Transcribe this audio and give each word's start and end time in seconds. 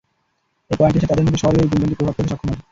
এ 0.71 0.79
পয়েন্টে 0.79 0.97
এসে 0.99 1.09
তাদের 1.09 1.25
মধ্যে 1.25 1.41
শহরের 1.41 1.61
ঐ 1.61 1.71
গুঞ্জনটি 1.71 1.95
প্রভাব 1.97 2.15
ফেলতে 2.15 2.31
সক্ষম 2.31 2.49
হয়। 2.49 2.59